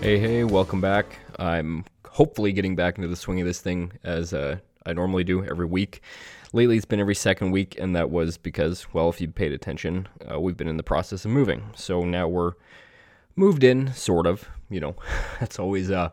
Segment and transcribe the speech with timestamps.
[0.00, 1.18] Hey, hey, welcome back.
[1.38, 5.44] I'm hopefully getting back into the swing of this thing as uh, I normally do
[5.44, 6.00] every week.
[6.52, 10.06] Lately, it's been every second week, and that was because, well, if you paid attention,
[10.30, 11.70] uh, we've been in the process of moving.
[11.74, 12.52] So now we're
[13.34, 14.48] moved in, sort of.
[14.70, 14.96] You know,
[15.40, 16.10] that's always uh,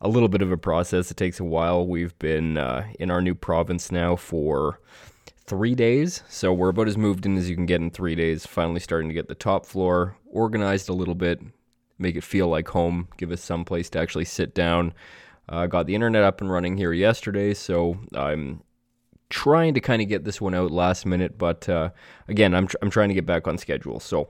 [0.00, 1.10] a little bit of a process.
[1.10, 1.86] It takes a while.
[1.86, 4.80] We've been uh, in our new province now for
[5.46, 6.22] three days.
[6.28, 8.46] So we're about as moved in as you can get in three days.
[8.46, 11.40] Finally starting to get the top floor organized a little bit,
[11.98, 14.92] make it feel like home, give us some place to actually sit down.
[15.48, 18.62] Uh, got the internet up and running here yesterday, so I'm
[19.28, 21.90] trying to kind of get this one out last minute, but uh,
[22.28, 24.00] again, I'm, tr- I'm trying to get back on schedule.
[24.00, 24.28] So,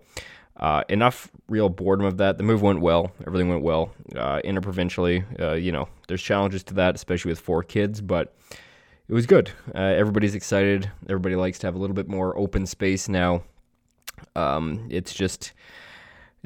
[0.59, 2.39] uh, enough real boredom of that.
[2.39, 3.93] The move went well, everything went well.
[4.15, 8.35] Uh, interprovincially, uh, you know, there's challenges to that, especially with four kids, but
[9.09, 9.51] it was good.
[9.75, 10.91] Uh, everybody's excited.
[11.09, 13.43] Everybody likes to have a little bit more open space now.
[14.35, 15.53] Um, it's just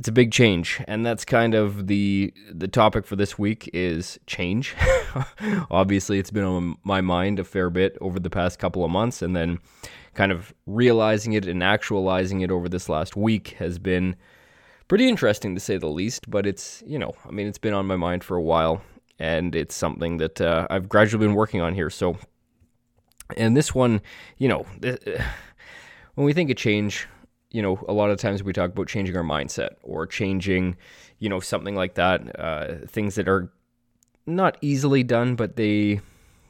[0.01, 4.19] it's a big change and that's kind of the the topic for this week is
[4.27, 4.75] change.
[5.71, 9.21] Obviously it's been on my mind a fair bit over the past couple of months
[9.21, 9.59] and then
[10.15, 14.17] kind of realizing it and actualizing it over this last week has been
[14.89, 17.85] pretty interesting to say the least but it's you know i mean it's been on
[17.85, 18.81] my mind for a while
[19.19, 21.91] and it's something that uh, i've gradually been working on here.
[21.91, 22.17] So
[23.37, 24.01] and this one
[24.39, 24.65] you know
[26.15, 27.07] when we think of change
[27.51, 30.77] you know, a lot of times we talk about changing our mindset or changing,
[31.19, 32.39] you know, something like that.
[32.39, 33.53] Uh, things that are
[34.27, 36.01] not easily done, but they,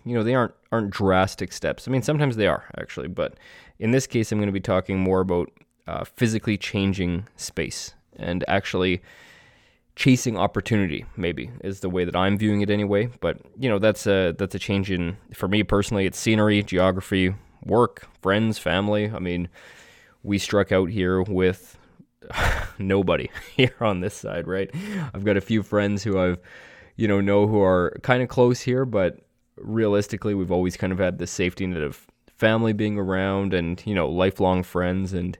[0.04, 1.88] you know, they aren't aren't drastic steps.
[1.88, 3.34] I mean, sometimes they are actually, but
[3.78, 5.50] in this case, I'm going to be talking more about
[5.86, 9.02] uh, physically changing space and actually
[9.96, 11.06] chasing opportunity.
[11.16, 13.08] Maybe is the way that I'm viewing it anyway.
[13.20, 16.04] But you know, that's a that's a change in for me personally.
[16.04, 17.34] It's scenery, geography,
[17.64, 19.10] work, friends, family.
[19.10, 19.48] I mean
[20.22, 21.78] we struck out here with
[22.78, 24.70] nobody here on this side, right?
[25.14, 26.38] I've got a few friends who I've,
[26.96, 29.18] you know, know who are kind of close here, but
[29.56, 33.94] realistically, we've always kind of had the safety net of family being around and, you
[33.94, 35.12] know, lifelong friends.
[35.12, 35.38] And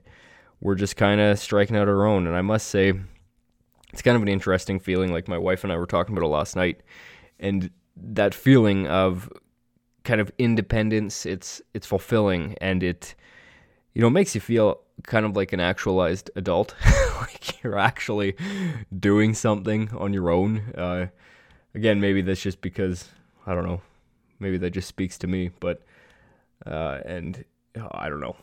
[0.59, 2.27] we're just kind of striking out our own.
[2.27, 2.93] And I must say,
[3.91, 5.11] it's kind of an interesting feeling.
[5.11, 6.81] Like my wife and I were talking about it last night.
[7.39, 9.29] And that feeling of
[10.03, 13.15] kind of independence, it's, it's fulfilling and it,
[13.93, 16.75] you know, it makes you feel kind of like an actualized adult,
[17.21, 18.35] like you're actually
[18.97, 20.59] doing something on your own.
[20.75, 21.07] Uh,
[21.73, 23.09] again, maybe that's just because
[23.45, 23.81] I don't know.
[24.39, 25.83] Maybe that just speaks to me, but
[26.65, 27.43] uh, and
[27.91, 28.35] I don't know.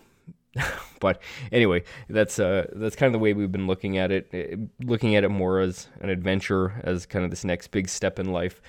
[1.01, 1.21] but
[1.53, 5.15] anyway, that's uh, that's kind of the way we've been looking at it, eh, looking
[5.17, 8.61] at it more as an adventure, as kind of this next big step in life.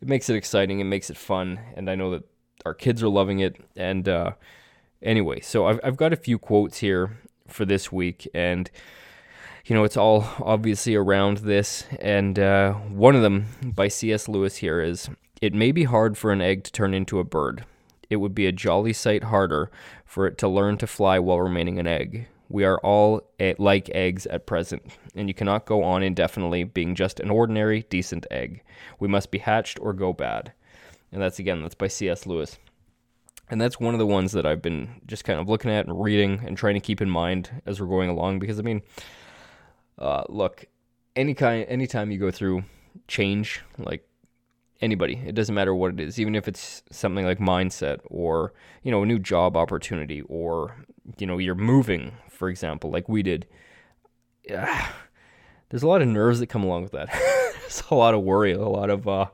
[0.00, 2.24] It makes it exciting, it makes it fun, and I know that
[2.66, 4.32] our kids are loving it, and uh,
[5.02, 7.18] Anyway, so I've, I've got a few quotes here
[7.48, 8.70] for this week, and
[9.64, 11.84] you know, it's all obviously around this.
[12.00, 14.28] And uh, one of them by C.S.
[14.28, 15.08] Lewis here is
[15.40, 17.64] It may be hard for an egg to turn into a bird.
[18.10, 19.70] It would be a jolly sight harder
[20.04, 22.28] for it to learn to fly while remaining an egg.
[22.48, 23.22] We are all
[23.58, 24.82] like eggs at present,
[25.14, 28.62] and you cannot go on indefinitely being just an ordinary, decent egg.
[29.00, 30.52] We must be hatched or go bad.
[31.10, 32.26] And that's again, that's by C.S.
[32.26, 32.58] Lewis.
[33.52, 36.02] And that's one of the ones that I've been just kind of looking at and
[36.02, 38.38] reading and trying to keep in mind as we're going along.
[38.38, 38.80] Because I mean,
[39.98, 40.64] uh, look,
[41.14, 42.64] any kind, anytime you go through
[43.08, 44.08] change, like
[44.80, 48.54] anybody, it doesn't matter what it is, even if it's something like mindset or
[48.84, 50.86] you know a new job opportunity or
[51.18, 53.46] you know you're moving, for example, like we did.
[54.48, 54.88] Yeah,
[55.68, 57.10] there's a lot of nerves that come along with that.
[57.60, 59.26] there's a lot of worry, a lot of uh,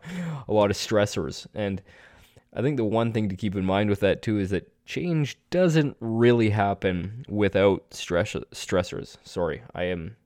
[0.49, 1.81] a lot of stressors, and
[2.55, 5.39] I think the one thing to keep in mind with that too is that change
[5.51, 9.17] doesn't really happen without stress stressors.
[9.23, 10.17] Sorry, I am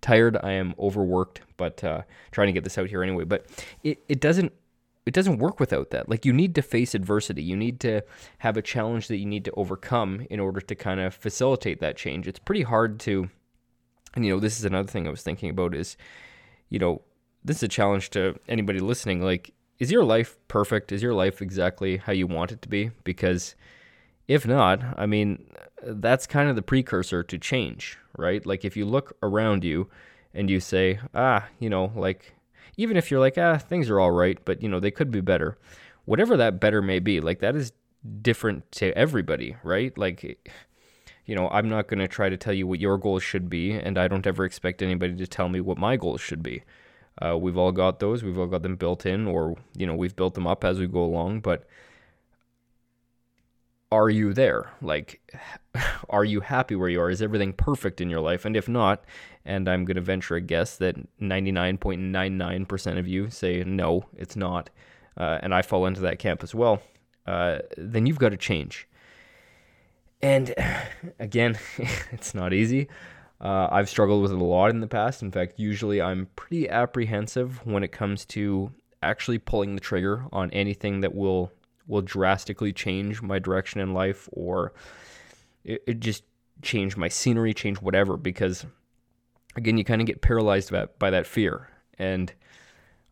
[0.00, 0.36] tired.
[0.42, 3.24] I am overworked, but uh, trying to get this out here anyway.
[3.24, 3.46] But
[3.82, 4.52] it, it doesn't
[5.06, 6.08] it doesn't work without that.
[6.08, 7.42] Like you need to face adversity.
[7.42, 8.02] You need to
[8.38, 11.96] have a challenge that you need to overcome in order to kind of facilitate that
[11.96, 12.28] change.
[12.28, 13.30] It's pretty hard to
[14.14, 15.96] and you know, this is another thing I was thinking about is,
[16.68, 17.02] you know,
[17.44, 19.22] this is a challenge to anybody listening.
[19.22, 20.92] Like is your life perfect?
[20.92, 22.90] Is your life exactly how you want it to be?
[23.04, 23.54] Because
[24.26, 25.44] if not, I mean,
[25.82, 28.44] that's kind of the precursor to change, right?
[28.44, 29.88] Like if you look around you
[30.34, 32.34] and you say, ah, you know, like,
[32.76, 35.20] even if you're like, ah, things are all right, but, you know, they could be
[35.20, 35.58] better,
[36.04, 37.72] whatever that better may be, like, that is
[38.22, 39.96] different to everybody, right?
[39.98, 40.38] Like,
[41.26, 43.72] you know, I'm not going to try to tell you what your goals should be,
[43.72, 46.62] and I don't ever expect anybody to tell me what my goals should be.
[47.20, 48.22] Uh, we've all got those.
[48.22, 50.86] We've all got them built in, or you know, we've built them up as we
[50.86, 51.40] go along.
[51.40, 51.66] But
[53.90, 54.70] are you there?
[54.82, 55.20] Like,
[56.10, 57.10] are you happy where you are?
[57.10, 58.44] Is everything perfect in your life?
[58.44, 59.04] And if not,
[59.44, 64.70] and I'm going to venture a guess that 99.99% of you say no, it's not,
[65.16, 66.82] uh, and I fall into that camp as well,
[67.26, 68.86] uh, then you've got to change.
[70.20, 70.54] And
[71.18, 71.58] again,
[72.12, 72.88] it's not easy.
[73.40, 75.22] Uh, I've struggled with it a lot in the past.
[75.22, 80.50] In fact, usually I'm pretty apprehensive when it comes to actually pulling the trigger on
[80.50, 81.52] anything that will
[81.86, 84.74] will drastically change my direction in life or
[85.64, 86.22] it, it just
[86.60, 88.16] change my scenery, change whatever.
[88.16, 88.66] Because
[89.56, 92.32] again, you kind of get paralyzed by, by that fear, and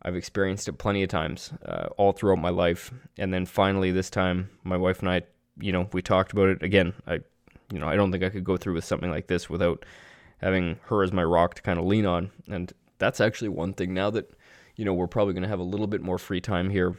[0.02, 2.92] I've experienced it plenty of times uh, all throughout my life.
[3.18, 5.22] And then finally, this time, my wife and I,
[5.58, 6.92] you know, we talked about it again.
[7.06, 7.20] I,
[7.72, 9.84] you know, I don't think I could go through with something like this without
[10.38, 12.30] having her as my rock to kind of lean on.
[12.48, 14.30] And that's actually one thing now that,
[14.76, 16.96] you know, we're probably going to have a little bit more free time here.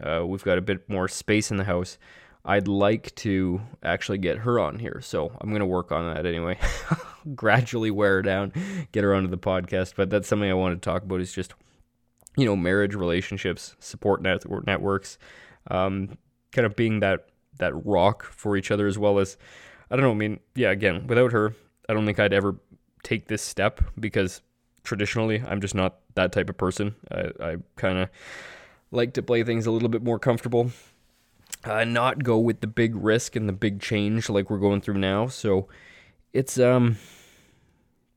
[0.00, 1.98] Uh, we've got a bit more space in the house.
[2.44, 5.00] I'd like to actually get her on here.
[5.02, 6.58] So I'm going to work on that anyway.
[7.34, 8.52] Gradually wear her down,
[8.92, 9.94] get her onto the podcast.
[9.96, 11.54] But that's something I want to talk about is just,
[12.36, 15.18] you know, marriage, relationships, support net- networks,
[15.70, 16.16] um,
[16.52, 17.26] kind of being that,
[17.58, 19.36] that rock for each other as well as,
[19.90, 21.52] I don't know, I mean, yeah, again, without her,
[21.88, 22.56] I don't think I'd ever
[23.02, 24.40] take this step because
[24.82, 26.94] traditionally I'm just not that type of person.
[27.10, 28.08] I, I kind of
[28.90, 30.70] like to play things a little bit more comfortable,
[31.64, 34.98] uh, not go with the big risk and the big change like we're going through
[34.98, 35.26] now.
[35.26, 35.68] So
[36.32, 36.96] it's um,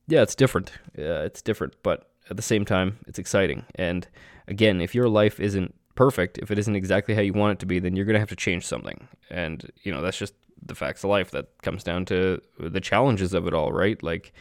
[0.07, 0.71] yeah, it's different.
[0.95, 3.65] It's different, but at the same time, it's exciting.
[3.75, 4.07] And
[4.47, 7.65] again, if your life isn't perfect, if it isn't exactly how you want it to
[7.65, 9.05] be, then you're gonna have to change something.
[9.29, 10.33] And you know that's just
[10.65, 11.31] the facts of life.
[11.31, 14.01] That comes down to the challenges of it all, right?
[14.01, 14.31] Like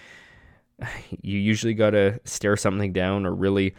[1.21, 3.75] you usually got to stare something down or really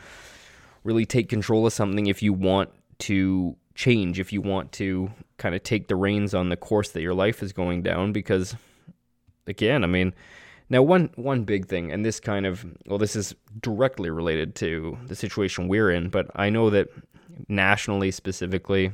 [0.83, 5.55] really take control of something if you want to change if you want to kind
[5.55, 8.55] of take the reins on the course that your life is going down because
[9.47, 10.13] again i mean
[10.69, 14.97] now one one big thing and this kind of well this is directly related to
[15.07, 16.89] the situation we're in but i know that
[17.47, 18.91] nationally specifically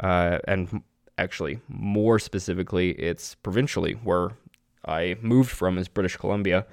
[0.00, 0.82] uh, and
[1.18, 4.30] actually more specifically it's provincially where
[4.86, 6.66] i moved from is british columbia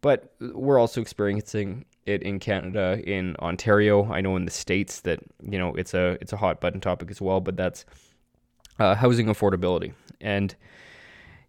[0.00, 4.10] but we're also experiencing it in Canada, in Ontario.
[4.10, 7.10] I know in the states that you know it's a it's a hot button topic
[7.10, 7.40] as well.
[7.40, 7.84] But that's
[8.78, 10.54] uh, housing affordability, and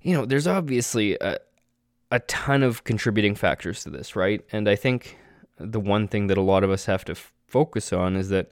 [0.02, 1.38] you know there's obviously a,
[2.12, 4.44] a ton of contributing factors to this, right?
[4.52, 5.18] And I think
[5.60, 8.52] the one thing that a lot of us have to f- focus on is that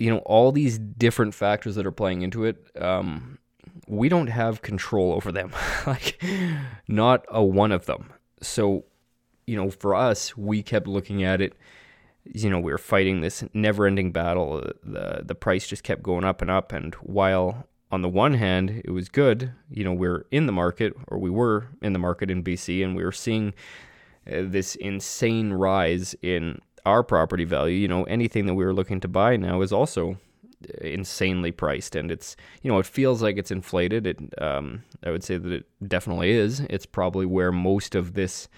[0.00, 2.66] you know all these different factors that are playing into it.
[2.80, 3.38] Um,
[3.86, 5.52] we don't have control over them,
[5.86, 6.22] like
[6.88, 8.12] not a one of them
[8.42, 8.84] so,
[9.46, 11.54] you know, for us, we kept looking at it.
[12.24, 14.62] You know, we were fighting this never-ending battle.
[14.82, 16.72] The the price just kept going up and up.
[16.72, 20.52] And while on the one hand it was good, you know, we we're in the
[20.52, 23.54] market, or we were in the market in BC, and we were seeing
[24.30, 27.76] uh, this insane rise in our property value.
[27.76, 30.18] You know, anything that we were looking to buy now is also
[30.80, 31.96] insanely priced.
[31.96, 34.06] And it's you know it feels like it's inflated.
[34.06, 36.60] It um, i would say that it definitely is.
[36.70, 38.48] It's probably where most of this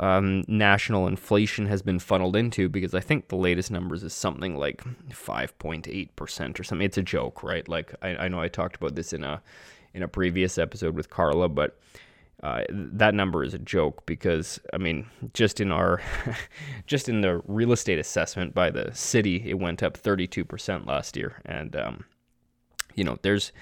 [0.00, 4.56] um, national inflation has been funneled into because i think the latest numbers is something
[4.56, 6.84] like 5.8% or something.
[6.84, 7.68] It's a joke right?
[7.68, 9.42] Like I, I know i talked about this in a
[9.92, 11.78] in a previous episode with carla but
[12.42, 16.00] uh, that number is a joke because I mean, just in our,
[16.86, 21.40] just in the real estate assessment by the city, it went up 32% last year,
[21.44, 22.04] and um,
[22.96, 23.52] you know, there's,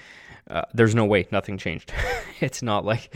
[0.49, 1.93] uh, there's no way nothing changed.
[2.39, 3.15] it's not like,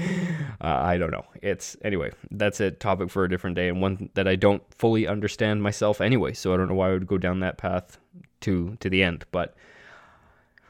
[0.61, 1.25] uh, I don't know.
[1.41, 2.11] It's anyway.
[2.29, 5.99] That's a topic for a different day, and one that I don't fully understand myself
[5.99, 6.33] anyway.
[6.33, 7.97] So I don't know why I would go down that path
[8.41, 9.55] to to the end, but.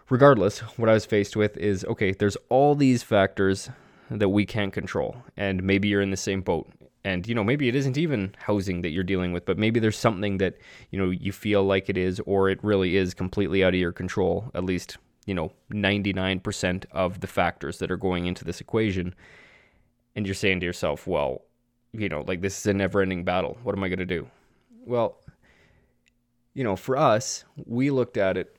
[0.07, 3.71] Regardless, what I was faced with is okay, there's all these factors
[4.09, 5.15] that we can't control.
[5.37, 6.69] And maybe you're in the same boat.
[7.03, 9.97] And, you know, maybe it isn't even housing that you're dealing with, but maybe there's
[9.97, 10.55] something that,
[10.89, 13.91] you know, you feel like it is, or it really is completely out of your
[13.91, 14.97] control, at least,
[15.27, 19.13] you know, 99% of the factors that are going into this equation.
[20.15, 21.43] And you're saying to yourself, well,
[21.93, 23.57] you know, like this is a never ending battle.
[23.61, 24.27] What am I going to do?
[24.85, 25.17] Well,
[26.55, 28.54] you know, for us, we looked at it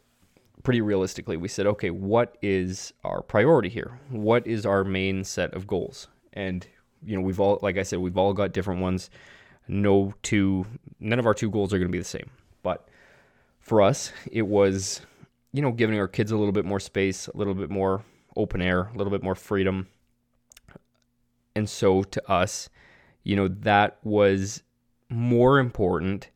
[0.63, 3.99] pretty realistically, we said, okay, what is our priority here?
[4.11, 6.09] What is our main set of goals?
[6.33, 6.67] And
[7.05, 9.11] you know, we've all, like I said, we've all got different ones.
[9.69, 10.67] no two,
[11.01, 12.31] none of our two goals are going to be the same.
[12.63, 12.89] But
[13.61, 15.01] for us, it was,
[15.53, 18.05] you know, giving our kids a little bit more space, a little bit more
[18.37, 19.89] open air, a little bit more freedom.
[21.55, 22.69] And so to us,
[23.23, 24.63] you know, that was
[25.09, 26.31] more important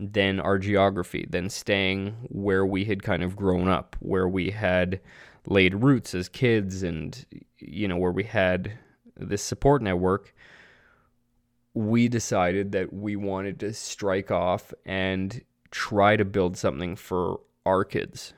[0.00, 5.00] than our geography, than staying where we had kind of grown up, where we had
[5.46, 7.26] laid roots as kids and,
[7.58, 8.72] you know, where we had
[9.16, 10.34] this support network.
[11.74, 17.84] We decided that we wanted to strike off and try to build something for our
[17.84, 18.34] kids.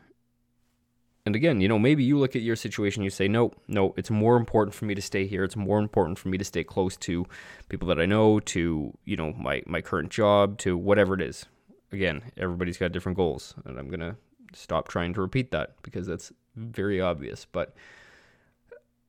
[1.26, 4.10] And again, you know, maybe you look at your situation, you say, no, no, it's
[4.10, 5.44] more important for me to stay here.
[5.44, 7.26] It's more important for me to stay close to
[7.68, 11.44] people that I know, to, you know, my, my current job, to whatever it is.
[11.92, 13.54] Again, everybody's got different goals.
[13.64, 14.16] And I'm going to
[14.54, 17.46] stop trying to repeat that because that's very obvious.
[17.50, 17.74] But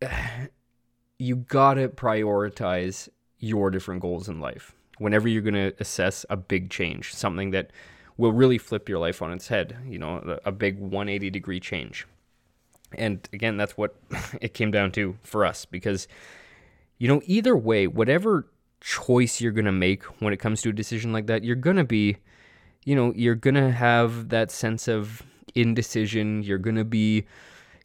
[1.17, 3.07] you got to prioritize
[3.39, 7.71] your different goals in life whenever you're going to assess a big change, something that
[8.21, 12.05] will really flip your life on its head, you know, a big 180 degree change.
[12.95, 13.95] And again, that's what
[14.41, 16.07] it came down to for us because,
[16.99, 18.45] you know, either way, whatever
[18.79, 21.77] choice you're going to make when it comes to a decision like that, you're going
[21.77, 22.17] to be,
[22.85, 25.23] you know, you're going to have that sense of
[25.55, 26.43] indecision.
[26.43, 27.25] You're going to be,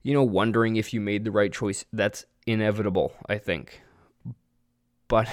[0.03, 1.87] you know, wondering if you made the right choice.
[1.95, 3.81] That's inevitable, I think.
[5.09, 5.31] But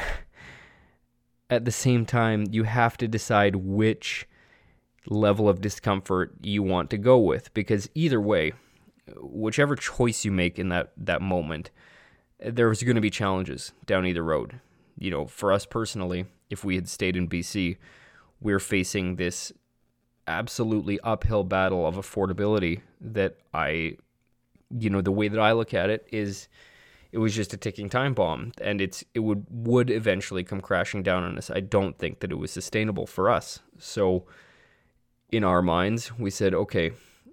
[1.49, 4.27] at the same time, you have to decide which
[5.07, 8.53] level of discomfort you want to go with because either way
[9.17, 11.69] whichever choice you make in that that moment
[12.39, 14.59] there's going to be challenges down either road.
[14.97, 17.77] You know for us personally if we had stayed in BC
[18.39, 19.51] we're facing this
[20.27, 23.97] absolutely uphill battle of affordability that I
[24.69, 26.47] you know the way that I look at it is
[27.11, 31.03] it was just a ticking time bomb and it's it would would eventually come crashing
[31.03, 31.49] down on us.
[31.49, 33.59] I don't think that it was sustainable for us.
[33.77, 34.25] So
[35.33, 36.91] in our minds, we said, okay,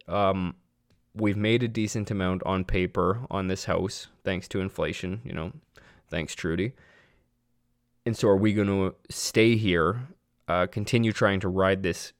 [0.09, 0.55] um,
[1.15, 5.53] we've made a decent amount on paper on this house, thanks to inflation, you know,
[6.09, 6.71] thanks, Trudeau.
[8.07, 10.09] And so, are we going to stay here,
[10.49, 12.15] uh, continue trying to ride this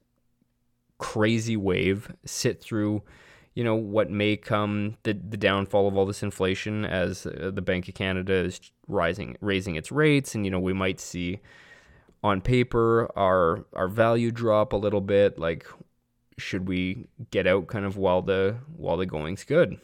[0.99, 3.03] crazy wave, sit through,
[3.55, 7.63] you know, what may come the the downfall of all this inflation as uh, the
[7.63, 11.41] Bank of Canada is rising, raising its rates, and you know, we might see
[12.23, 15.67] on paper our our value drop a little bit like
[16.39, 19.79] should we get out kind of while the while the going's good?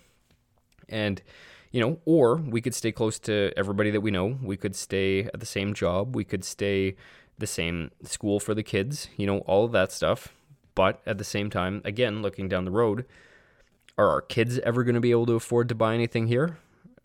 [0.88, 1.22] And
[1.70, 4.38] you know or we could stay close to everybody that we know.
[4.42, 6.14] We could stay at the same job.
[6.14, 6.96] We could stay
[7.38, 10.28] the same school for the kids you know all of that stuff.
[10.74, 13.06] But at the same time again looking down the road
[13.98, 16.58] are our kids ever going to be able to afford to buy anything here?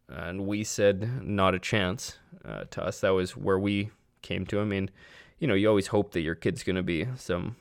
[0.09, 2.99] And we said not a chance uh, to us.
[2.99, 4.89] That was where we came to i mean
[5.41, 7.57] you know, you always hope that your kid's going to be some,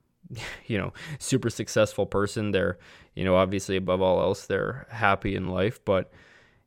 [0.66, 2.52] you know, super successful person.
[2.52, 2.78] They're,
[3.14, 6.10] you know, obviously above all else, they're happy in life, but,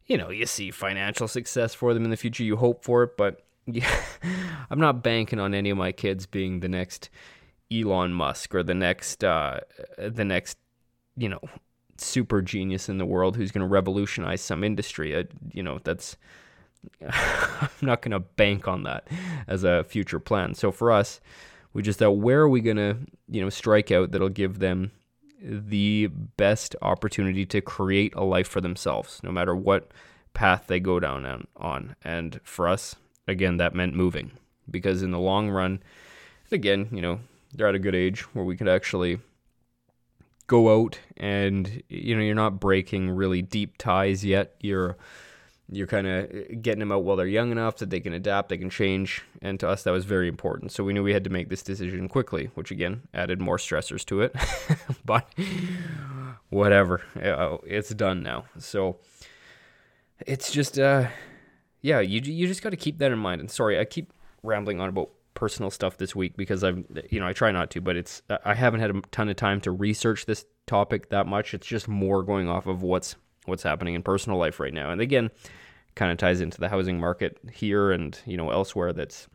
[0.06, 2.44] you know, you see financial success for them in the future.
[2.44, 4.04] You hope for it, but yeah,
[4.70, 7.10] I'm not banking on any of my kids being the next
[7.72, 9.62] Elon Musk or the next, uh,
[9.98, 10.58] the next,
[11.16, 11.40] you know,
[11.96, 15.26] super genius in the world who's going to revolutionize some industry.
[15.54, 16.18] You know, that's
[17.02, 19.08] I'm not going to bank on that
[19.48, 20.54] as a future plan.
[20.56, 21.20] So for us,
[21.74, 22.98] we just thought, where are we going to,
[23.30, 24.92] you know, strike out that'll give them
[25.42, 29.92] the best opportunity to create a life for themselves, no matter what
[30.34, 31.96] path they go down on.
[32.04, 32.96] And for us,
[33.28, 34.32] again, that meant moving
[34.70, 35.84] because in the long run,
[36.52, 37.20] again, you know,
[37.54, 39.20] they're at a good age where we could actually
[40.48, 44.98] go out and you know you're not breaking really deep ties yet you're
[45.70, 48.58] you're kind of getting them out while they're young enough that they can adapt, they
[48.58, 49.24] can change.
[49.42, 50.72] And to us, that was very important.
[50.72, 54.06] So we knew we had to make this decision quickly, which again added more stressors
[54.06, 54.36] to it.
[55.06, 55.28] but
[56.50, 58.46] whatever, it's done now.
[58.60, 58.98] So
[60.26, 61.08] it's just, uh,
[61.82, 63.42] yeah, you you just got to keep that in mind.
[63.42, 64.12] And sorry, I keep
[64.44, 67.82] rambling on about personal stuff this week because I'm, you know, I try not to,
[67.82, 71.54] but it's I haven't had a ton of time to research this topic that much.
[71.54, 74.90] It's just more going off of what's what's happening in personal life right now.
[74.92, 75.32] And again,
[75.96, 79.28] kind of ties into the housing market here and you know elsewhere that's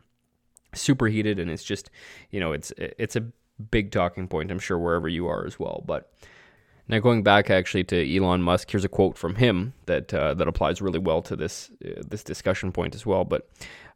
[0.73, 1.89] super heated and it's just
[2.31, 3.25] you know it's it's a
[3.71, 5.83] big talking point I'm sure wherever you are as well.
[5.85, 6.11] But
[6.87, 10.47] now going back actually to Elon Musk, here's a quote from him that uh, that
[10.47, 13.25] applies really well to this uh, this discussion point as well.
[13.25, 13.49] But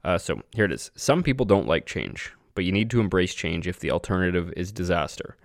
[0.04, 3.34] uh, so here it is: Some people don't like change, but you need to embrace
[3.34, 5.38] change if the alternative is disaster.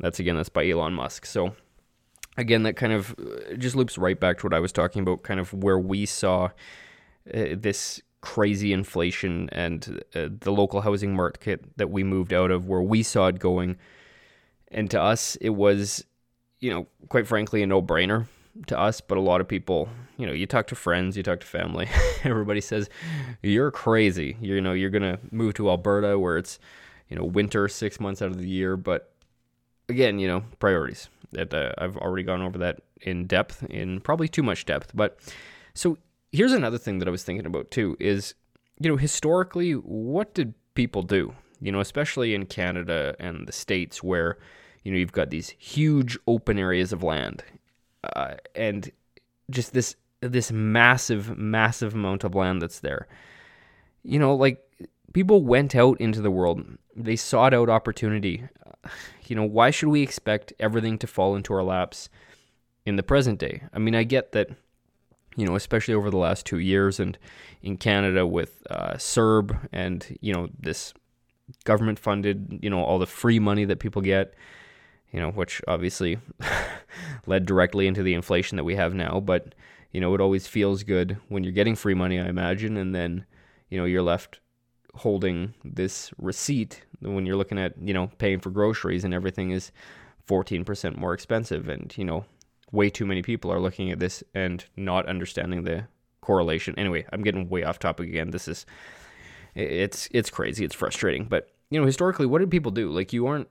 [0.00, 1.24] That's again that's by Elon Musk.
[1.24, 1.54] So
[2.36, 5.22] again, that kind of uh, just loops right back to what I was talking about,
[5.22, 6.50] kind of where we saw
[7.32, 12.66] uh, this crazy inflation and uh, the local housing market that we moved out of,
[12.66, 13.76] where we saw it going.
[14.70, 16.04] And to us, it was,
[16.60, 18.26] you know, quite frankly, a no brainer
[18.68, 19.00] to us.
[19.00, 21.88] But a lot of people, you know, you talk to friends, you talk to family,
[22.24, 22.88] everybody says,
[23.42, 24.36] you're crazy.
[24.40, 26.58] You're, you know, you're going to move to Alberta where it's,
[27.08, 28.76] you know, winter six months out of the year.
[28.76, 29.12] But
[29.88, 31.08] again, you know, priorities.
[31.32, 34.92] That uh, I've already gone over that in depth, in probably too much depth.
[34.94, 35.18] But
[35.74, 35.98] so
[36.30, 38.34] here's another thing that I was thinking about too is,
[38.78, 41.34] you know, historically, what did people do?
[41.60, 44.38] You know, especially in Canada and the States where,
[44.82, 47.44] you know, you've got these huge open areas of land
[48.16, 48.90] uh, and
[49.50, 53.08] just this this massive, massive amount of land that's there.
[54.04, 54.60] You know, like
[55.12, 56.64] people went out into the world,
[56.94, 58.44] they sought out opportunity.
[59.28, 62.10] You know, why should we expect everything to fall into our laps
[62.84, 63.62] in the present day?
[63.72, 64.50] I mean, I get that
[65.36, 67.18] you know, especially over the last two years and
[67.62, 70.92] in Canada with uh, CERB and, you know, this
[71.64, 74.34] government funded, you know, all the free money that people get,
[75.10, 76.18] you know, which obviously
[77.26, 79.20] led directly into the inflation that we have now.
[79.20, 79.54] But,
[79.90, 83.24] you know, it always feels good when you're getting free money, I imagine, and then,
[83.70, 84.40] you know, you're left
[84.94, 89.72] holding this receipt when you're looking at, you know, paying for groceries and everything is
[90.28, 91.68] 14% more expensive.
[91.68, 92.24] And, you know,
[92.70, 95.86] way too many people are looking at this and not understanding the
[96.20, 96.78] correlation.
[96.78, 98.30] Anyway, I'm getting way off topic again.
[98.30, 98.66] This is
[99.54, 100.64] it's it's crazy.
[100.64, 101.26] It's frustrating.
[101.26, 102.90] But you know, historically, what did people do?
[102.90, 103.48] Like you aren't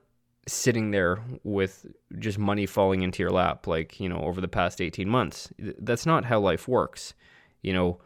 [0.48, 1.86] sitting there with
[2.18, 5.52] just money falling into your lap like, you know, over the past 18 months.
[5.58, 7.14] That's not how life works.
[7.62, 8.00] You know,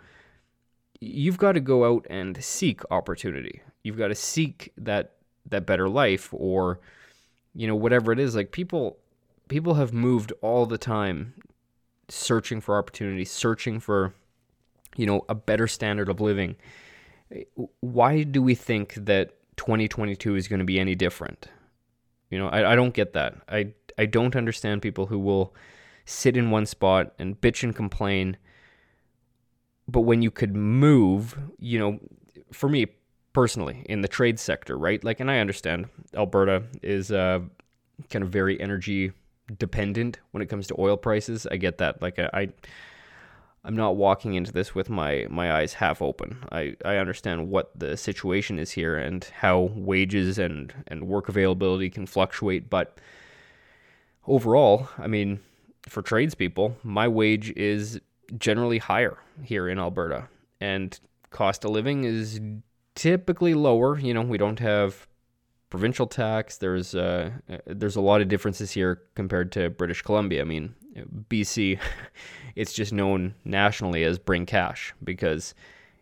[1.00, 3.62] you've got to go out and seek opportunity.
[3.82, 5.12] You've got to seek that
[5.48, 6.80] that better life or
[7.56, 8.36] you know, whatever it is.
[8.36, 8.98] Like people
[9.48, 11.34] people have moved all the time
[12.08, 14.14] searching for opportunity, searching for
[14.96, 16.56] you know a better standard of living.
[17.80, 21.48] Why do we think that 2022 is going to be any different?
[22.30, 23.34] You know, I, I don't get that.
[23.48, 25.54] I I don't understand people who will
[26.04, 28.36] sit in one spot and bitch and complain.
[29.88, 31.98] But when you could move, you know,
[32.52, 32.86] for me
[33.32, 35.02] personally in the trade sector, right?
[35.04, 37.40] Like, and I understand Alberta is uh,
[38.10, 39.12] kind of very energy
[39.58, 41.46] dependent when it comes to oil prices.
[41.50, 42.02] I get that.
[42.02, 42.48] Like I, I
[43.64, 46.38] I'm not walking into this with my my eyes half open.
[46.52, 51.90] I I understand what the situation is here and how wages and and work availability
[51.90, 52.98] can fluctuate, but
[54.26, 55.40] overall, I mean,
[55.88, 58.00] for tradespeople, my wage is
[58.38, 60.28] generally higher here in Alberta
[60.60, 60.98] and
[61.30, 62.40] cost of living is
[62.94, 63.98] typically lower.
[63.98, 65.06] You know, we don't have
[65.70, 66.58] provincial tax.
[66.58, 67.30] There's uh,
[67.66, 70.42] there's a lot of differences here compared to British Columbia.
[70.42, 70.74] I mean,
[71.28, 71.78] BC,
[72.56, 75.54] it's just known nationally as bring cash because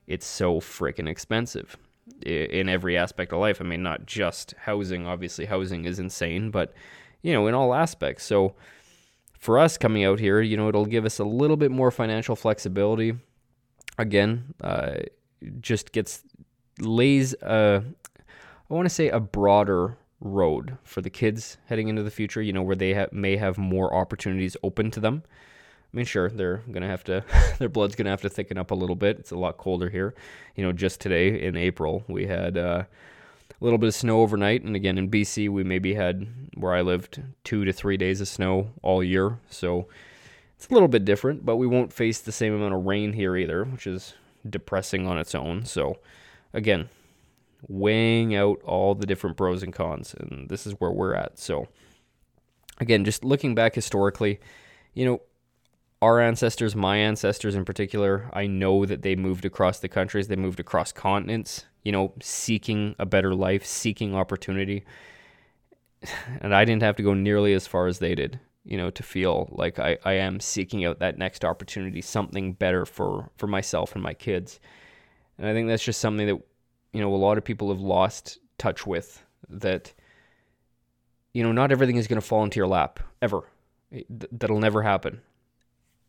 [0.06, 1.76] it's so freaking expensive
[2.24, 3.60] in every aspect of life.
[3.60, 5.06] I mean, not just housing.
[5.06, 6.72] Obviously, housing is insane, but
[7.22, 8.24] you know, in all aspects.
[8.24, 8.54] So
[9.44, 12.34] for us coming out here, you know, it'll give us a little bit more financial
[12.34, 13.12] flexibility.
[13.98, 14.94] Again, uh,
[15.60, 16.22] just gets
[16.80, 17.84] lays a
[18.70, 22.54] I want to say a broader road for the kids heading into the future, you
[22.54, 25.22] know, where they ha- may have more opportunities open to them.
[25.26, 27.22] I mean, sure, they're gonna have to,
[27.58, 29.18] their blood's gonna have to thicken up a little bit.
[29.18, 30.14] It's a lot colder here.
[30.56, 32.84] You know, just today in April, we had uh,
[33.50, 36.82] a little bit of snow overnight, and again in BC, we maybe had where I
[36.82, 39.38] lived two to three days of snow all year.
[39.48, 39.88] So
[40.56, 43.36] it's a little bit different, but we won't face the same amount of rain here
[43.36, 44.14] either, which is
[44.48, 45.64] depressing on its own.
[45.64, 45.98] So
[46.52, 46.88] again,
[47.68, 51.38] weighing out all the different pros and cons, and this is where we're at.
[51.38, 51.68] So,
[52.78, 54.40] again, just looking back historically,
[54.92, 55.20] you know,
[56.02, 60.36] our ancestors, my ancestors in particular, I know that they moved across the countries, they
[60.36, 64.84] moved across continents, you know, seeking a better life, seeking opportunity.
[66.42, 69.02] And I didn't have to go nearly as far as they did, you know, to
[69.02, 73.94] feel like I, I am seeking out that next opportunity, something better for, for myself
[73.94, 74.60] and my kids.
[75.38, 76.42] And I think that's just something that
[76.94, 79.92] you know a lot of people have lost touch with that
[81.34, 83.50] you know not everything is going to fall into your lap ever
[83.92, 85.20] eh, that'll never happen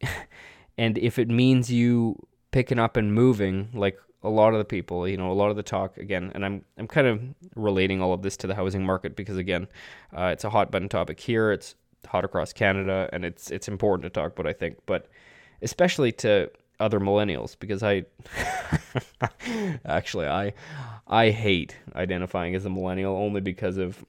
[0.78, 2.16] and if it means you
[2.52, 5.56] picking up and moving like a lot of the people you know a lot of
[5.56, 7.22] the talk again and i'm i'm kind of
[7.56, 9.68] relating all of this to the housing market because again
[10.18, 11.76] uh, it's a hot button topic here it's
[12.08, 15.10] hot across canada and it's it's important to talk about i think but
[15.62, 18.06] especially to other millennials because I
[19.86, 20.54] actually I
[21.08, 24.04] I hate identifying as a millennial only because of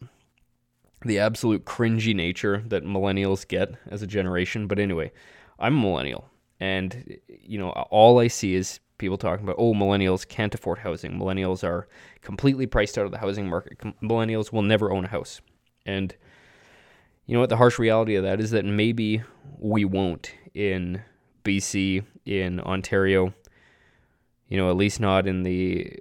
[1.04, 4.66] the absolute cringy nature that millennials get as a generation.
[4.66, 5.12] But anyway,
[5.58, 10.26] I'm a millennial and you know all I see is people talking about, oh, millennials
[10.26, 11.18] can't afford housing.
[11.18, 11.88] Millennials are
[12.22, 13.78] completely priced out of the housing market.
[14.02, 15.40] Millennials will never own a house.
[15.84, 16.14] And
[17.26, 17.50] you know what?
[17.50, 19.22] The harsh reality of that is that maybe
[19.58, 21.02] we won't in
[21.44, 23.34] BC, in Ontario,
[24.48, 25.92] you know, at least not in the,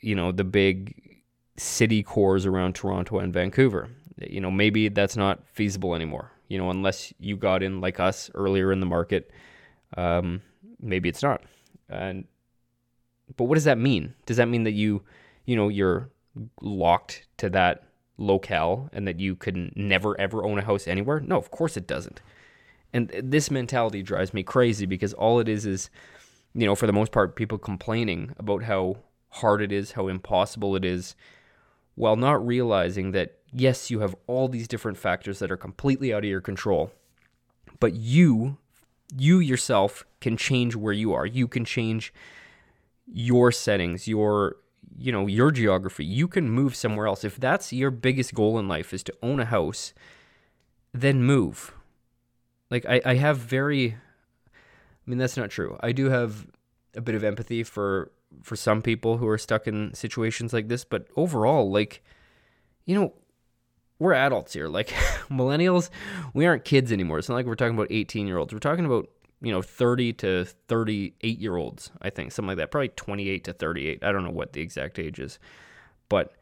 [0.00, 1.22] you know, the big
[1.56, 3.88] city cores around Toronto and Vancouver.
[4.20, 8.30] You know, maybe that's not feasible anymore, you know, unless you got in like us
[8.34, 9.30] earlier in the market.
[9.96, 10.42] Um,
[10.80, 11.42] maybe it's not.
[11.88, 12.24] And,
[13.36, 14.14] but what does that mean?
[14.26, 15.02] Does that mean that you,
[15.44, 16.10] you know, you're
[16.60, 17.84] locked to that
[18.16, 21.20] locale and that you can never ever own a house anywhere?
[21.20, 22.20] No, of course it doesn't.
[22.92, 25.90] And this mentality drives me crazy because all it is is,
[26.54, 28.96] you know, for the most part, people complaining about how
[29.28, 31.14] hard it is, how impossible it is,
[31.94, 36.24] while not realizing that, yes, you have all these different factors that are completely out
[36.24, 36.92] of your control,
[37.80, 38.56] but you,
[39.16, 41.26] you yourself can change where you are.
[41.26, 42.12] You can change
[43.12, 44.56] your settings, your
[44.96, 48.66] you know your geography you can move somewhere else if that's your biggest goal in
[48.66, 49.92] life is to own a house
[50.92, 51.72] then move
[52.70, 53.96] like I, I have very
[55.08, 55.78] I mean that's not true.
[55.80, 56.46] I do have
[56.94, 60.84] a bit of empathy for for some people who are stuck in situations like this,
[60.84, 62.04] but overall, like,
[62.84, 63.14] you know,
[63.98, 64.68] we're adults here.
[64.68, 64.88] Like
[65.30, 65.88] millennials,
[66.34, 67.18] we aren't kids anymore.
[67.18, 68.52] It's not like we're talking about 18 year olds.
[68.52, 69.08] We're talking about,
[69.40, 72.70] you know, 30 to 38 year olds, I think, something like that.
[72.70, 74.02] Probably 28 to 38.
[74.02, 75.38] I don't know what the exact age is.
[76.08, 76.32] But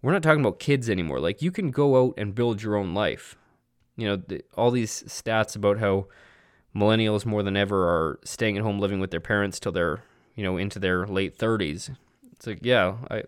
[0.00, 1.20] we're not talking about kids anymore.
[1.20, 3.36] Like you can go out and build your own life
[3.98, 6.06] you know, the, all these stats about how
[6.74, 10.04] millennials more than ever are staying at home living with their parents till they're,
[10.36, 11.94] you know, into their late 30s.
[12.32, 13.24] It's like, yeah, I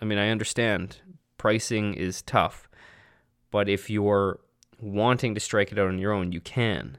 [0.00, 0.98] I mean, I understand
[1.38, 2.68] pricing is tough,
[3.50, 4.40] but if you're
[4.80, 6.98] wanting to strike it out on your own, you can.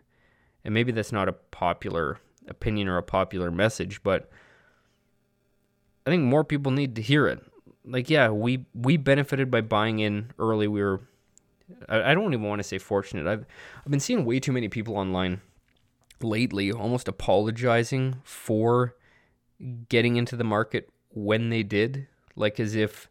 [0.67, 4.29] And maybe that's not a popular opinion or a popular message, but
[6.05, 7.41] I think more people need to hear it.
[7.85, 10.67] Like, yeah, we we benefited by buying in early.
[10.67, 10.99] We were
[11.87, 13.27] I, I don't even want to say fortunate.
[13.27, 13.45] I've
[13.77, 15.39] I've been seeing way too many people online
[16.21, 18.93] lately almost apologizing for
[19.87, 23.09] getting into the market when they did, like as if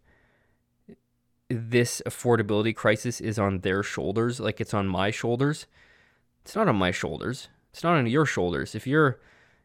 [1.49, 5.67] this affordability crisis is on their shoulders, like it's on my shoulders.
[6.47, 7.49] It's not on my shoulders.
[7.73, 8.77] It's not on your shoulders.
[8.77, 9.19] If you're,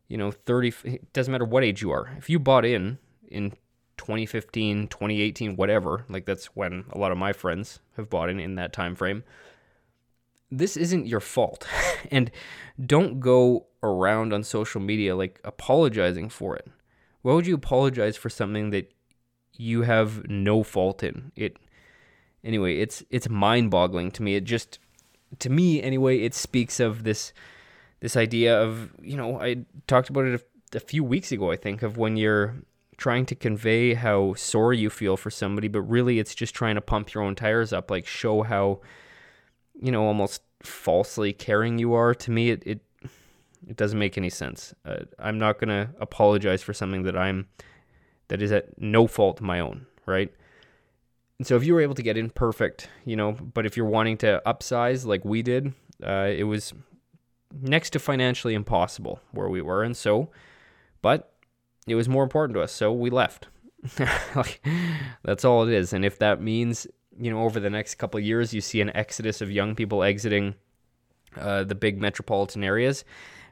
[0.07, 2.11] you know, 30, it doesn't matter what age you are.
[2.17, 3.51] If you bought in in
[3.97, 6.05] 2015, 2018, whatever.
[6.09, 9.23] Like that's when a lot of my friends have bought in in that time frame.
[10.49, 11.67] This isn't your fault.
[12.11, 12.31] and
[12.83, 16.67] don't go around on social media like apologizing for it.
[17.21, 18.91] Why would you apologize for something that
[19.53, 21.31] you have no fault in?
[21.35, 21.57] It
[22.43, 24.33] anyway, it's it's mind-boggling to me.
[24.33, 24.79] It just
[25.39, 27.33] to me anyway, it speaks of this
[27.99, 30.41] this idea of, you know, I talked about it
[30.73, 32.55] a, a few weeks ago, I think, of when you're
[32.97, 36.81] trying to convey how sorry you feel for somebody, but really it's just trying to
[36.81, 38.81] pump your own tires up, like show how,
[39.79, 42.13] you know, almost falsely caring you are.
[42.15, 42.81] To me, it it,
[43.67, 44.73] it doesn't make any sense.
[44.85, 47.47] Uh, I'm not gonna apologize for something that I'm
[48.29, 50.33] that is at no fault my own, right?
[51.41, 53.87] And so if you were able to get in perfect, you know, but if you're
[53.87, 55.73] wanting to upsize like we did,
[56.05, 56.71] uh, it was
[57.59, 60.29] next to financially impossible where we were, and so,
[61.01, 61.33] but
[61.87, 63.47] it was more important to us, so we left.
[64.35, 64.63] like,
[65.23, 65.93] that's all it is.
[65.93, 66.85] And if that means,
[67.19, 70.53] you know, over the next couple years, you see an exodus of young people exiting
[71.37, 73.03] uh, the big metropolitan areas,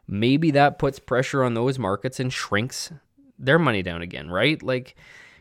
[0.08, 2.93] maybe that puts pressure on those markets and shrinks
[3.39, 4.62] their money down again, right?
[4.62, 4.95] Like,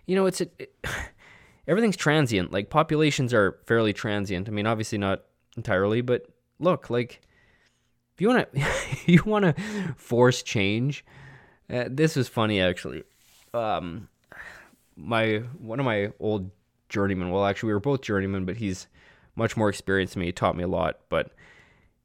[0.06, 0.74] you know, it's a, it,
[1.68, 2.52] everything's transient.
[2.52, 4.48] Like populations are fairly transient.
[4.48, 5.22] I mean, obviously not
[5.56, 6.26] entirely, but
[6.58, 7.20] look, like
[8.14, 8.66] if you want to,
[9.06, 9.54] you want to
[9.96, 11.04] force change
[11.72, 13.04] uh, this was funny actually.
[13.52, 14.08] Um,
[14.96, 16.50] my one of my old
[16.88, 17.30] journeymen.
[17.30, 18.86] Well, actually, we were both journeymen, but he's
[19.36, 20.26] much more experienced than me.
[20.26, 21.00] He taught me a lot.
[21.08, 21.32] But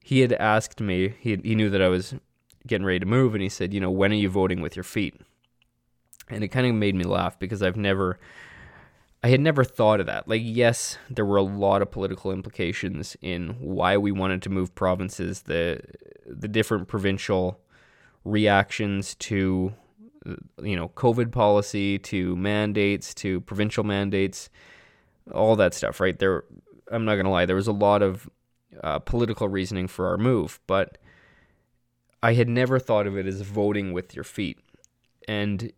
[0.03, 1.15] he had asked me.
[1.19, 2.15] He he knew that I was
[2.67, 4.83] getting ready to move, and he said, "You know, when are you voting with your
[4.83, 5.19] feet?"
[6.29, 8.19] And it kind of made me laugh because I've never.
[9.23, 10.27] I had never thought of that.
[10.27, 14.75] Like, yes, there were a lot of political implications in why we wanted to move
[14.75, 15.79] provinces, the
[16.25, 17.59] the different provincial
[18.25, 19.73] reactions to
[20.61, 24.49] you know covid policy to mandates to provincial mandates
[25.33, 26.45] all that stuff right there
[26.91, 28.29] i'm not to lie there was a lot of
[28.83, 30.97] uh, political reasoning for our move but
[32.21, 34.57] i had never thought of it as voting with your feet
[35.27, 35.73] and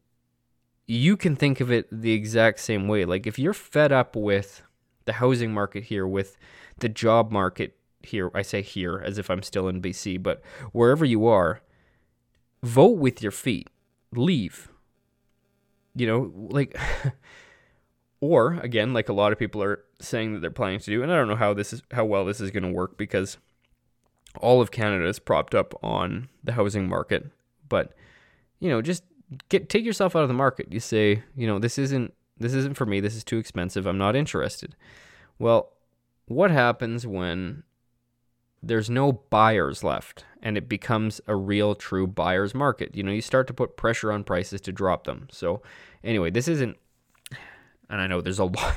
[0.88, 4.62] you can think of it the exact same way like if you're fed up with
[5.06, 6.38] the housing market here with
[6.80, 11.04] the job market here i say here as if i'm still in bc but wherever
[11.04, 11.62] you are
[12.66, 13.70] vote with your feet.
[14.12, 14.70] Leave.
[15.94, 16.78] you know, like,
[18.20, 21.12] or again, like a lot of people are saying that they're planning to do, and
[21.12, 23.38] I don't know how this is how well this is going to work because
[24.42, 27.32] all of Canada is propped up on the housing market.
[27.70, 27.94] But
[28.60, 29.04] you know, just
[29.50, 30.72] get take yourself out of the market.
[30.72, 33.00] You say, you know, this isn't this isn't for me.
[33.00, 33.86] This is too expensive.
[33.86, 34.76] I'm not interested.
[35.40, 35.72] Well,
[36.28, 37.64] what happens when
[38.62, 42.96] there's no buyers left and it becomes a real true buyer's market?
[42.96, 45.28] You know, you start to put pressure on prices to drop them.
[45.32, 45.62] So,
[46.04, 46.78] anyway, this isn't
[47.90, 48.76] and I know there's a lot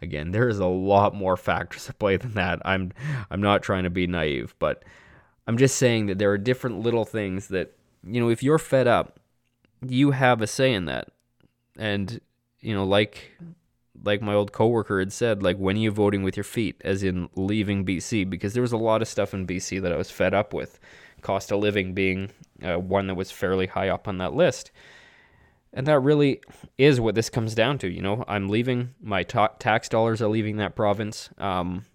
[0.00, 2.60] again, there is a lot more factors at play than that.
[2.64, 2.92] I'm
[3.30, 4.84] I'm not trying to be naive, but
[5.46, 8.86] I'm just saying that there are different little things that you know, if you're fed
[8.86, 9.20] up,
[9.86, 11.08] you have a say in that.
[11.78, 12.20] And
[12.60, 13.32] you know, like
[14.04, 17.02] like my old coworker had said, like when are you voting with your feet, as
[17.02, 18.28] in leaving BC?
[18.28, 20.78] Because there was a lot of stuff in BC that I was fed up with,
[21.20, 22.30] cost of living being
[22.62, 24.70] uh, one that was fairly high up on that list.
[25.74, 26.42] And that really
[26.76, 27.88] is what this comes down to.
[27.88, 31.30] You know, I'm leaving my ta- tax dollars are leaving that province.
[31.38, 31.86] Um,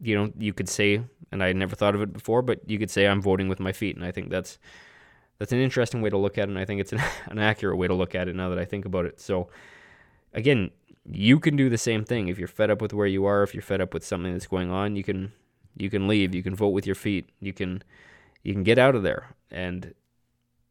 [0.00, 1.02] you know, you could say,
[1.32, 3.72] and I never thought of it before, but you could say I'm voting with my
[3.72, 4.58] feet, and I think that's
[5.38, 7.76] that's an interesting way to look at it, and I think it's an, an accurate
[7.76, 9.20] way to look at it now that I think about it.
[9.20, 9.48] So,
[10.32, 10.70] again,
[11.04, 13.54] you can do the same thing if you're fed up with where you are, if
[13.54, 15.32] you're fed up with something that's going on, you can
[15.76, 17.82] you can leave, you can vote with your feet, you can
[18.42, 19.94] you can get out of there, and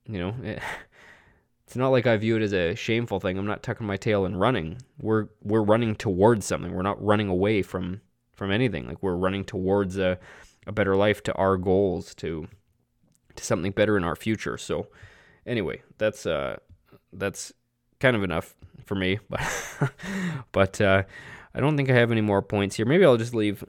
[0.06, 0.36] you know.
[0.44, 0.62] It, eh,
[1.68, 3.38] it's not like I view it as a shameful thing.
[3.38, 4.78] I'm not tucking my tail and running.
[5.02, 6.74] We're we're running towards something.
[6.74, 8.00] We're not running away from
[8.32, 8.88] from anything.
[8.88, 10.18] Like we're running towards a
[10.66, 12.48] a better life, to our goals, to
[13.38, 14.58] to something better in our future.
[14.58, 14.88] So
[15.46, 16.58] anyway, that's uh
[17.14, 17.54] that's
[18.00, 19.20] kind of enough for me.
[19.30, 19.42] But
[20.52, 21.04] but uh,
[21.54, 22.86] I don't think I have any more points here.
[22.86, 23.64] Maybe I'll just leave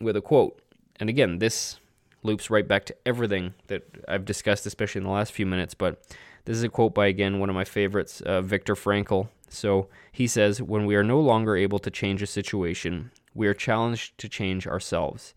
[0.00, 0.60] with a quote.
[1.00, 1.78] And again, this
[2.22, 5.74] loops right back to everything that I've discussed, especially in the last few minutes.
[5.74, 6.02] But
[6.44, 9.28] this is a quote by, again, one of my favorites, uh, Viktor Frankl.
[9.48, 13.54] So he says, When we are no longer able to change a situation, we are
[13.54, 15.34] challenged to change ourselves.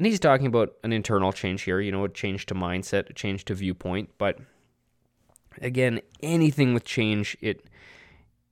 [0.00, 3.12] And he's talking about an internal change here, you know, a change to mindset, a
[3.12, 4.08] change to viewpoint.
[4.16, 4.38] But
[5.60, 7.66] again, anything with change, it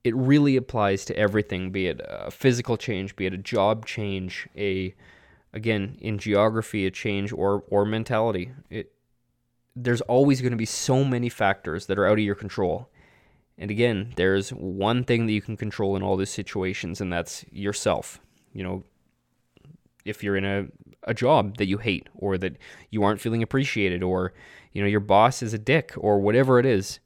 [0.05, 4.47] it really applies to everything, be it a physical change, be it a job change,
[4.59, 4.95] a
[5.55, 8.53] again in geography a change or or mentality.
[8.69, 8.93] It
[9.75, 12.91] there's always going to be so many factors that are out of your control.
[13.57, 17.47] And again, there's one thing that you can control in all these situations, and that's
[17.51, 18.21] yourself.
[18.53, 18.83] You know,
[20.05, 20.67] if you're in a,
[21.09, 22.57] a job that you hate, or that
[22.91, 24.33] you aren't feeling appreciated, or,
[24.73, 27.01] you know, your boss is a dick, or whatever it is,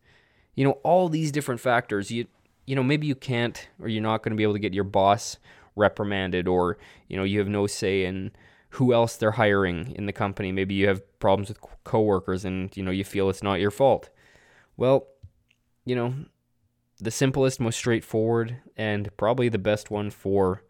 [0.54, 2.26] you know, all these different factors, you,
[2.66, 4.84] you know, maybe you can't, or you're not going to be able to get your
[4.84, 5.38] boss
[5.76, 6.76] reprimanded, or,
[7.08, 8.32] you know, you have no say in,
[8.76, 10.50] who else they're hiring in the company.
[10.50, 14.08] Maybe you have problems with coworkers and you know you feel it's not your fault.
[14.78, 15.08] Well,
[15.84, 16.14] you know,
[16.98, 20.62] the simplest, most straightforward, and probably the best one for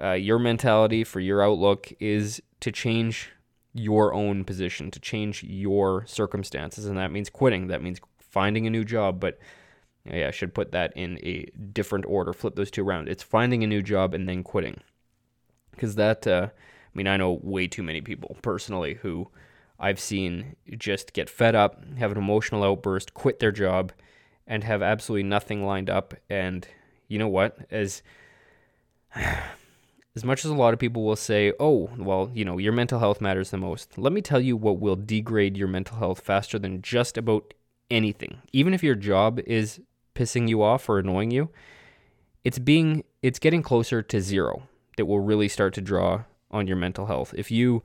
[0.00, 3.30] uh, your mentality, for your outlook, is to change
[3.74, 7.68] your own position, to change your circumstances, and that means quitting.
[7.68, 9.38] That means finding a new job, but
[10.04, 12.32] yeah, I should put that in a different order.
[12.32, 13.08] Flip those two around.
[13.08, 14.80] It's finding a new job and then quitting,
[15.70, 16.26] because that.
[16.26, 16.48] Uh,
[16.92, 19.30] I mean, I know way too many people personally who
[19.80, 23.92] I've seen just get fed up, have an emotional outburst, quit their job,
[24.46, 26.14] and have absolutely nothing lined up.
[26.28, 26.68] And
[27.08, 27.58] you know what?
[27.70, 28.02] As
[30.14, 32.98] as much as a lot of people will say, "Oh, well, you know, your mental
[32.98, 36.58] health matters the most." Let me tell you what will degrade your mental health faster
[36.58, 37.54] than just about
[37.90, 38.42] anything.
[38.52, 39.80] Even if your job is
[40.14, 41.50] pissing you off or annoying you,
[42.44, 44.64] it's being it's getting closer to zero
[44.96, 47.32] that will really start to draw on your mental health.
[47.36, 47.82] If you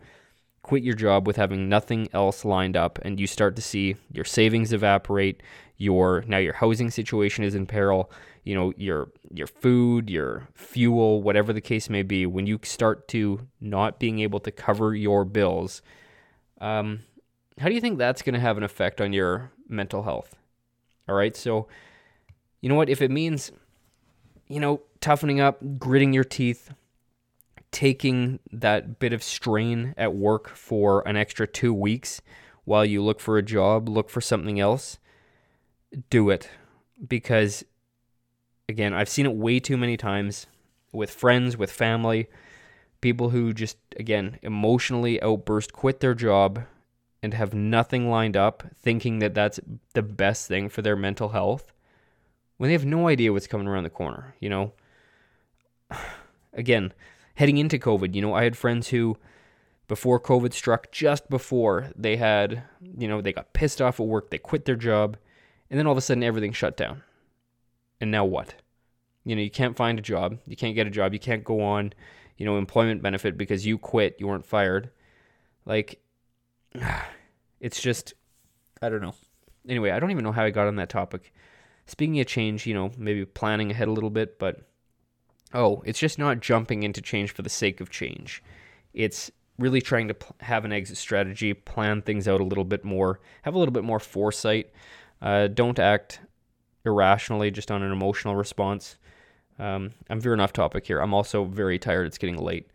[0.68, 4.26] quit your job with having nothing else lined up and you start to see your
[4.26, 5.42] savings evaporate,
[5.78, 8.12] your now your housing situation is in peril,
[8.44, 13.08] you know, your your food, your fuel, whatever the case may be, when you start
[13.08, 15.82] to not being able to cover your bills,
[16.60, 17.00] um,
[17.60, 20.36] how do you think that's going to have an effect on your mental health?
[21.08, 21.70] All right, so
[22.60, 22.90] you know what?
[22.90, 23.54] If it means,
[24.50, 26.72] you know, toughening up, gritting your teeth,
[27.78, 32.24] taking that bit of strain at work for an extra two weeks
[32.66, 34.98] while you look for a job, look for something else,
[36.10, 36.50] do it.
[37.08, 37.64] Because,
[38.68, 40.48] again, I've seen it way too many times
[40.92, 42.26] with friends, with family,
[43.00, 46.64] people who just, again, emotionally outburst, quit their job,
[47.22, 49.60] and have nothing lined up, thinking that that's
[49.94, 51.74] the best thing for their mental health,
[52.58, 54.74] when they have no idea what's coming around the corner, you know?
[56.54, 56.92] Again,
[57.38, 58.16] heading into COVID.
[58.16, 59.16] You know, I had friends who,
[59.88, 64.32] before COVID struck, just before they had, you know, they got pissed off at work,
[64.32, 65.18] they quit their job,
[65.70, 67.04] and then all of a sudden everything shut down.
[68.02, 68.56] and now what?
[69.24, 71.62] You know, you can't find a job, you can't get a job, you can't go
[71.62, 71.94] on,
[72.38, 74.90] you know, employment benefit because you quit, you weren't fired.
[75.66, 76.02] Like,
[77.60, 78.14] it's just,
[78.82, 79.16] I don't know.
[79.68, 81.34] Anyway, I don't even know how I got on that topic.
[81.86, 84.62] Speaking of change, you know, maybe planning ahead a little bit, but
[85.54, 88.44] oh, it's just not jumping into change for the sake of change.
[88.94, 92.84] It's really trying to pl- have an exit strategy, plan things out a little bit
[92.84, 94.72] more, have a little bit more foresight.
[95.22, 96.20] Uh, don't act
[96.86, 98.98] irrationally just on an emotional response.
[99.60, 101.00] Um, I'm veering off topic here.
[101.00, 102.06] I'm also very tired.
[102.06, 102.70] It's getting late.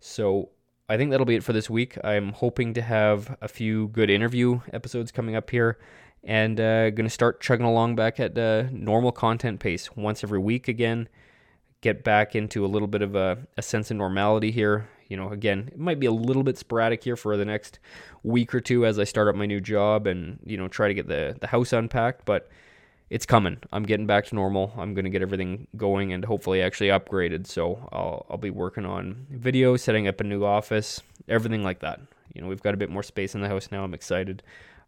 [0.00, 0.50] So
[0.88, 1.98] I think that'll be it for this week.
[2.04, 5.78] I'm hoping to have a few good interview episodes coming up here
[6.22, 10.38] and uh, going to start chugging along back at uh, normal content pace once every
[10.38, 11.08] week again.
[11.80, 14.88] Get back into a little bit of a, a sense of normality here.
[15.08, 17.78] You know, again, it might be a little bit sporadic here for the next
[18.22, 20.94] week or two as I start up my new job and, you know, try to
[20.94, 22.50] get the, the house unpacked, but
[23.08, 23.56] it's coming.
[23.72, 24.74] I'm getting back to normal.
[24.76, 27.46] I'm going to get everything going and hopefully actually upgraded.
[27.46, 32.00] So I'll, I'll be working on video, setting up a new office, everything like that.
[32.34, 33.84] You know, we've got a bit more space in the house now.
[33.84, 34.42] I'm excited.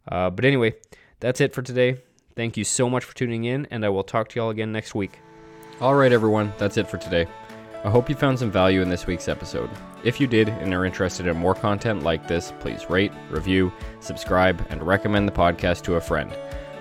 [0.07, 0.75] Uh, but anyway,
[1.19, 1.97] that's it for today.
[2.35, 4.71] Thank you so much for tuning in, and I will talk to you all again
[4.71, 5.19] next week.
[5.79, 7.27] All right, everyone, that's it for today.
[7.83, 9.69] I hope you found some value in this week's episode.
[10.03, 14.63] If you did and are interested in more content like this, please rate, review, subscribe,
[14.69, 16.31] and recommend the podcast to a friend.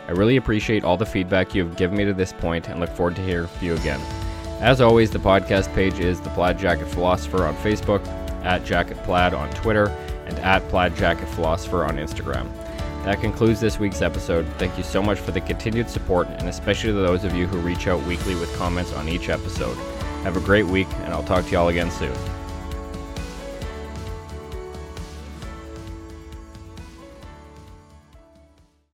[0.07, 2.91] I really appreciate all the feedback you have given me to this point and look
[2.91, 4.01] forward to hearing from you again.
[4.61, 8.07] As always, the podcast page is The Plaid Jacket Philosopher on Facebook,
[8.45, 9.87] at Jacket Plaid on Twitter,
[10.27, 12.51] and at Plaid Jacket Philosopher on Instagram.
[13.05, 14.47] That concludes this week's episode.
[14.59, 17.59] Thank you so much for the continued support, and especially to those of you who
[17.59, 19.77] reach out weekly with comments on each episode.
[20.23, 22.15] Have a great week, and I'll talk to y'all again soon.